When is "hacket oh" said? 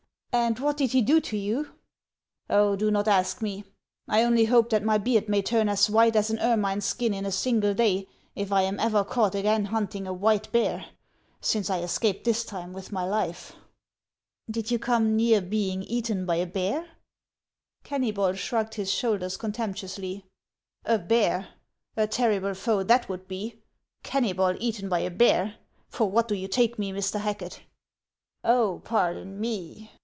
27.19-28.81